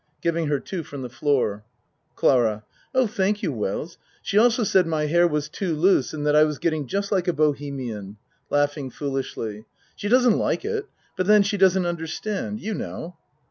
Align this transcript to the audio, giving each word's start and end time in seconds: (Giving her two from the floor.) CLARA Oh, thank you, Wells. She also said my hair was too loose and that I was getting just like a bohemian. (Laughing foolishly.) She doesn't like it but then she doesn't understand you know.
(Giving 0.23 0.47
her 0.47 0.59
two 0.59 0.81
from 0.81 1.03
the 1.03 1.11
floor.) 1.11 1.63
CLARA 2.15 2.63
Oh, 2.95 3.05
thank 3.05 3.43
you, 3.43 3.53
Wells. 3.53 3.99
She 4.23 4.35
also 4.35 4.63
said 4.63 4.87
my 4.87 5.05
hair 5.05 5.27
was 5.27 5.47
too 5.47 5.75
loose 5.75 6.11
and 6.11 6.25
that 6.25 6.35
I 6.35 6.43
was 6.43 6.57
getting 6.57 6.87
just 6.87 7.11
like 7.11 7.27
a 7.27 7.33
bohemian. 7.33 8.17
(Laughing 8.49 8.89
foolishly.) 8.89 9.65
She 9.95 10.09
doesn't 10.09 10.39
like 10.39 10.65
it 10.65 10.87
but 11.15 11.27
then 11.27 11.43
she 11.43 11.55
doesn't 11.57 11.85
understand 11.85 12.59
you 12.59 12.73
know. 12.73 13.15